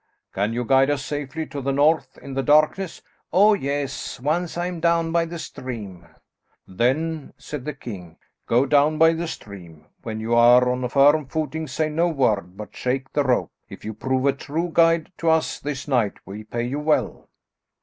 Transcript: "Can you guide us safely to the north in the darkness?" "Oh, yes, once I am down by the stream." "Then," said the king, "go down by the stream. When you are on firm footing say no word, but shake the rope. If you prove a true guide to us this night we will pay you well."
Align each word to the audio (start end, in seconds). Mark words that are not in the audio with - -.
"Can 0.33 0.51
you 0.51 0.65
guide 0.65 0.89
us 0.89 1.05
safely 1.05 1.45
to 1.45 1.61
the 1.61 1.71
north 1.71 2.17
in 2.23 2.33
the 2.33 2.41
darkness?" 2.41 3.03
"Oh, 3.31 3.53
yes, 3.53 4.19
once 4.19 4.57
I 4.57 4.65
am 4.65 4.79
down 4.79 5.11
by 5.11 5.25
the 5.25 5.37
stream." 5.37 6.07
"Then," 6.67 7.33
said 7.37 7.65
the 7.65 7.73
king, 7.75 8.17
"go 8.47 8.65
down 8.65 8.97
by 8.97 9.13
the 9.13 9.27
stream. 9.27 9.85
When 10.01 10.19
you 10.19 10.33
are 10.33 10.67
on 10.67 10.89
firm 10.89 11.27
footing 11.27 11.67
say 11.67 11.87
no 11.87 12.07
word, 12.09 12.57
but 12.57 12.75
shake 12.75 13.13
the 13.13 13.23
rope. 13.23 13.51
If 13.69 13.85
you 13.85 13.93
prove 13.93 14.25
a 14.25 14.33
true 14.33 14.71
guide 14.73 15.11
to 15.19 15.29
us 15.29 15.59
this 15.59 15.87
night 15.87 16.13
we 16.25 16.37
will 16.39 16.45
pay 16.45 16.63
you 16.63 16.79
well." 16.79 17.29